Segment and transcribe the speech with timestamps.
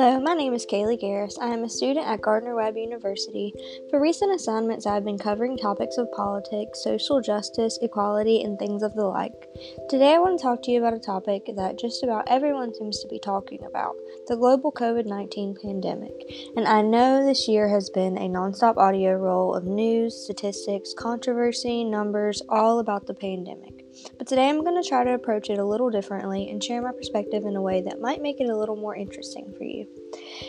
[0.00, 1.36] Hello, my name is Kaylee Garris.
[1.42, 3.52] I am a student at Gardner Webb University.
[3.90, 8.82] For recent assignments, I have been covering topics of politics, social justice, equality, and things
[8.82, 9.46] of the like.
[9.90, 13.00] Today, I want to talk to you about a topic that just about everyone seems
[13.00, 13.94] to be talking about
[14.26, 16.14] the global COVID 19 pandemic.
[16.56, 21.84] And I know this year has been a nonstop audio roll of news, statistics, controversy,
[21.84, 23.84] numbers, all about the pandemic.
[24.18, 26.92] But today I'm going to try to approach it a little differently and share my
[26.92, 29.86] perspective in a way that might make it a little more interesting for you.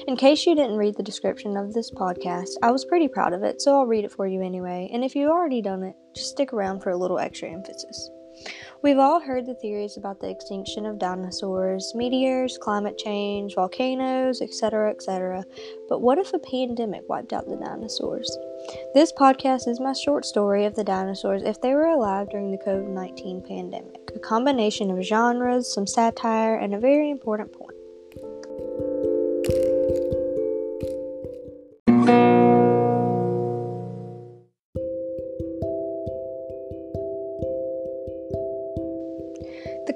[0.08, 3.44] In case you didn't read the description of this podcast, I was pretty proud of
[3.44, 4.90] it, so I'll read it for you anyway.
[4.94, 8.10] And if you've already done it, just stick around for a little extra emphasis.
[8.82, 14.90] We've all heard the theories about the extinction of dinosaurs, meteors, climate change, volcanoes, etc.,
[14.90, 15.44] etc.
[15.88, 18.36] But what if a pandemic wiped out the dinosaurs?
[18.94, 22.58] This podcast is my short story of the dinosaurs if they were alive during the
[22.58, 27.81] COVID 19 pandemic, a combination of genres, some satire, and a very important point.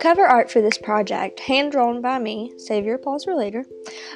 [0.06, 3.66] Cover art for this project, hand drawn by me, save your applause for later,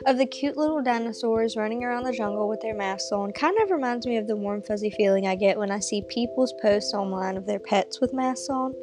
[0.06, 3.72] of the cute little dinosaurs running around the jungle with their masks on, kind of
[3.72, 7.38] reminds me of the warm, fuzzy feeling I get when I see people's posts online
[7.38, 8.76] of their pets with masks on.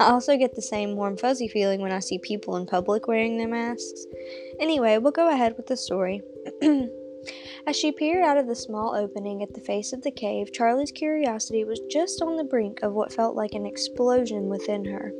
[0.00, 3.36] I also get the same warm, fuzzy feeling when I see people in public wearing
[3.36, 4.06] their masks.
[4.58, 6.22] Anyway, we'll go ahead with the story.
[7.66, 10.92] As she peered out of the small opening at the face of the cave, Charlie's
[10.92, 15.12] curiosity was just on the brink of what felt like an explosion within her.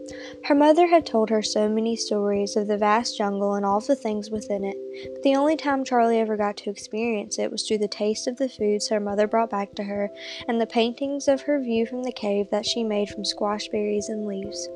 [0.44, 3.96] Her mother had told her so many stories of the vast jungle and all the
[3.96, 4.77] things within it,
[5.12, 8.36] but the only time Charlie ever got to experience it was through the taste of
[8.36, 10.10] the foods her mother brought back to her
[10.46, 14.08] and the paintings of her view from the cave that she made from squash berries
[14.08, 14.68] and leaves.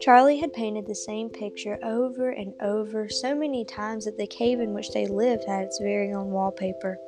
[0.00, 4.58] Charlie had painted the same picture over and over so many times that the cave
[4.60, 6.98] in which they lived had its very own wallpaper.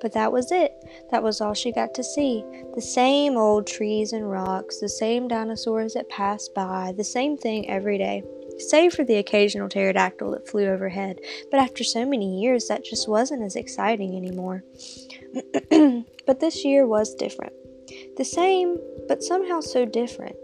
[0.00, 0.72] But that was it.
[1.10, 2.44] That was all she got to see.
[2.74, 7.68] The same old trees and rocks, the same dinosaurs that passed by, the same thing
[7.68, 8.22] every day.
[8.58, 11.18] Save for the occasional pterodactyl that flew overhead,
[11.50, 14.64] but after so many years, that just wasn't as exciting anymore.
[16.26, 17.52] but this year was different.
[18.16, 20.36] The same, but somehow so different.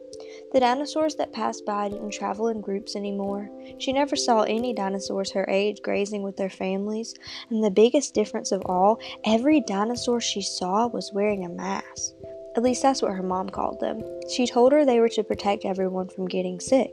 [0.54, 3.50] The dinosaurs that passed by didn't travel in groups anymore.
[3.78, 7.12] She never saw any dinosaurs her age grazing with their families,
[7.50, 12.12] and the biggest difference of all, every dinosaur she saw was wearing a mask.
[12.56, 14.04] At least that's what her mom called them.
[14.32, 16.92] She told her they were to protect everyone from getting sick.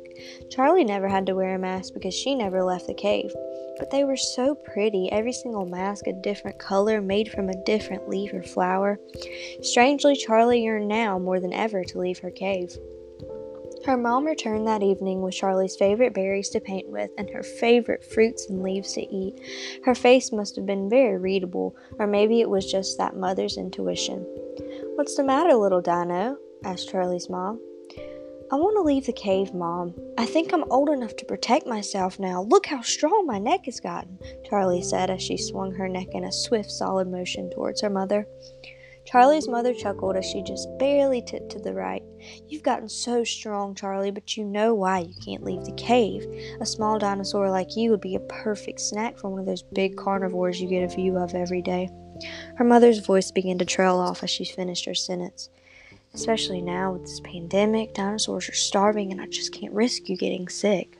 [0.49, 3.31] Charlie never had to wear a mask because she never left the cave.
[3.77, 8.09] But they were so pretty, every single mask a different color made from a different
[8.09, 8.99] leaf or flower.
[9.61, 12.75] Strangely, Charlie yearned now more than ever to leave her cave.
[13.85, 18.03] Her mom returned that evening with Charlie's favorite berries to paint with and her favorite
[18.03, 19.41] fruits and leaves to eat.
[19.83, 24.19] Her face must have been very readable, or maybe it was just that mother's intuition.
[24.95, 26.37] What's the matter, little Dino?
[26.63, 27.59] asked Charlie's mom.
[28.51, 29.95] I want to leave the cave, Mom.
[30.17, 32.43] I think I'm old enough to protect myself now.
[32.43, 36.25] Look how strong my neck has gotten, Charlie said as she swung her neck in
[36.25, 38.27] a swift, solid motion towards her mother.
[39.05, 42.03] Charlie's mother chuckled as she just barely tipped to the right.
[42.47, 46.25] You've gotten so strong, Charlie, but you know why you can't leave the cave.
[46.61, 49.97] A small dinosaur like you would be a perfect snack for one of those big
[49.97, 51.89] carnivores you get a view of every day.
[52.55, 55.49] Her mother's voice began to trail off as she finished her sentence.
[56.13, 60.47] Especially now with this pandemic, dinosaurs are starving and I just can't risk you getting
[60.49, 60.97] sick.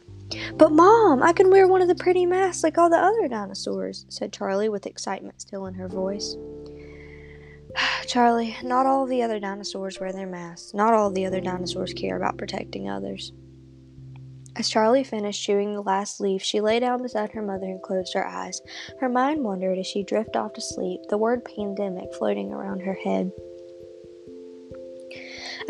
[0.55, 4.05] But, Mom, I can wear one of the pretty masks like all the other dinosaurs,
[4.07, 6.37] said Charlie with excitement still in her voice.
[8.07, 10.73] Charlie, not all the other dinosaurs wear their masks.
[10.73, 13.31] Not all the other dinosaurs care about protecting others.
[14.57, 18.13] As Charlie finished chewing the last leaf, she lay down beside her mother and closed
[18.13, 18.61] her eyes.
[18.99, 22.97] Her mind wandered as she drifted off to sleep, the word pandemic floating around her
[23.03, 23.31] head.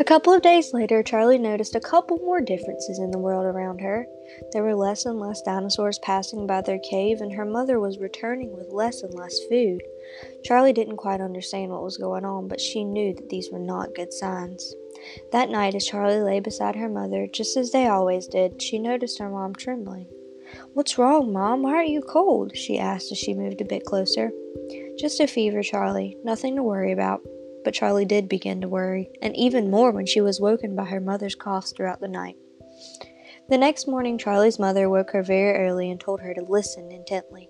[0.00, 3.80] A couple of days later, Charlie noticed a couple more differences in the world around
[3.80, 4.06] her.
[4.50, 8.52] There were less and less dinosaurs passing by their cave, and her mother was returning
[8.52, 9.80] with less and less food.
[10.44, 13.94] Charlie didn't quite understand what was going on, but she knew that these were not
[13.94, 14.74] good signs.
[15.32, 19.18] That night, as Charlie lay beside her mother, just as they always did, she noticed
[19.18, 20.06] her mom trembling.
[20.74, 21.62] What's wrong, Mom?
[21.62, 22.56] Why are you cold?
[22.56, 24.30] she asked as she moved a bit closer.
[24.98, 26.16] Just a fever, Charlie.
[26.24, 27.22] Nothing to worry about.
[27.64, 31.00] But Charlie did begin to worry, and even more when she was woken by her
[31.00, 32.36] mother's coughs throughout the night.
[33.48, 37.48] The next morning, Charlie's mother woke her very early and told her to listen intently.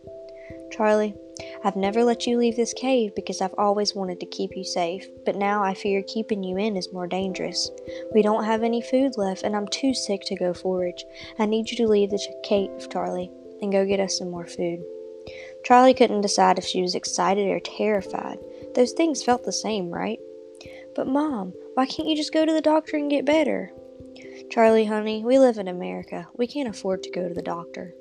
[0.70, 1.14] Charlie,
[1.64, 5.06] I've never let you leave this cave because I've always wanted to keep you safe,
[5.24, 7.70] but now I fear keeping you in is more dangerous.
[8.12, 11.04] We don't have any food left, and I'm too sick to go forage.
[11.38, 13.30] I need you to leave the cave, Charlie,
[13.60, 14.82] and go get us some more food.
[15.64, 18.38] Charlie couldn't decide if she was excited or terrified.
[18.74, 20.18] Those things felt the same, right?
[20.96, 23.72] But, Mom, why can't you just go to the doctor and get better?
[24.50, 26.26] Charlie, honey, we live in America.
[26.36, 27.94] We can't afford to go to the doctor.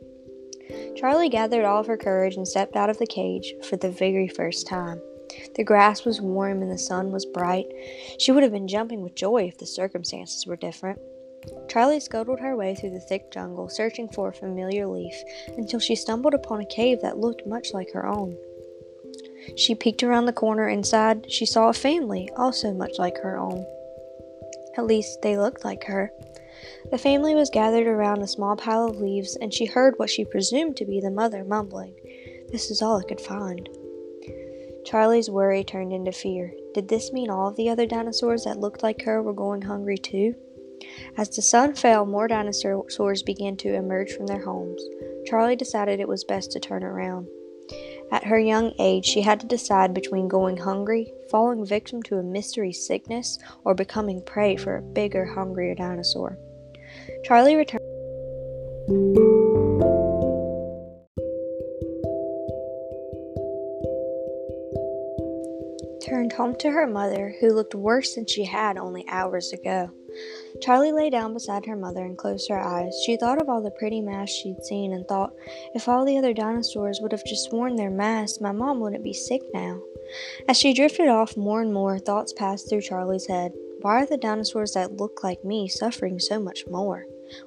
[0.95, 4.27] Charlie gathered all of her courage and stepped out of the cage for the very
[4.27, 5.01] first time.
[5.55, 7.67] The grass was warm and the sun was bright.
[8.19, 10.99] She would have been jumping with joy if the circumstances were different.
[11.67, 15.15] Charlie scuttled her way through the thick jungle, searching for a familiar leaf,
[15.57, 18.37] until she stumbled upon a cave that looked much like her own.
[19.57, 20.67] She peeked around the corner.
[20.69, 23.65] Inside, she saw a family, also much like her own.
[24.77, 26.11] At least, they looked like her.
[26.91, 30.25] The family was gathered around a small pile of leaves, and she heard what she
[30.25, 31.93] presumed to be the mother mumbling,
[32.51, 33.69] This is all I could find.
[34.85, 36.53] Charlie's worry turned into fear.
[36.73, 39.97] Did this mean all of the other dinosaurs that looked like her were going hungry
[39.97, 40.35] too?
[41.17, 44.81] As the sun fell, more dinosaurs began to emerge from their homes.
[45.25, 47.27] Charlie decided it was best to turn around.
[48.11, 52.23] At her young age, she had to decide between going hungry, falling victim to a
[52.23, 56.37] mystery sickness, or becoming prey for a bigger, hungrier dinosaur.
[57.23, 57.81] Charlie returned.
[66.07, 69.89] Turned home to her mother, who looked worse than she had only hours ago.
[70.61, 72.93] Charlie lay down beside her mother and closed her eyes.
[73.05, 75.31] She thought of all the pretty masks she'd seen and thought,
[75.73, 79.13] if all the other dinosaurs would have just worn their masks, my mom wouldn't be
[79.13, 79.79] sick now.
[80.49, 83.53] As she drifted off more and more, thoughts passed through Charlie's head.
[83.81, 87.05] Why are the dinosaurs that look like me suffering so much more?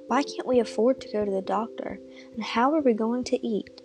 [0.09, 2.01] Why can't we afford to go to the doctor?
[2.35, 3.81] And how are we going to eat?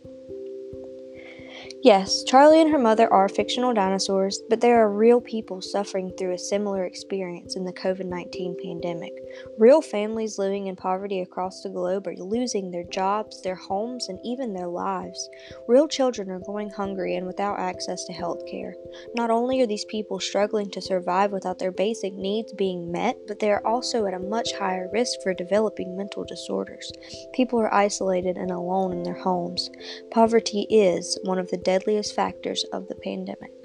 [1.81, 6.33] Yes, Charlie and her mother are fictional dinosaurs, but there are real people suffering through
[6.33, 9.13] a similar experience in the COVID 19 pandemic.
[9.57, 14.19] Real families living in poverty across the globe are losing their jobs, their homes, and
[14.25, 15.29] even their lives.
[15.69, 18.75] Real children are going hungry and without access to health care.
[19.15, 23.39] Not only are these people struggling to survive without their basic needs being met, but
[23.39, 26.91] they are also at a much higher risk for developing mental disorders.
[27.31, 29.69] People are isolated and alone in their homes.
[30.11, 33.58] Poverty is one of the deadliest factors of the pandemic.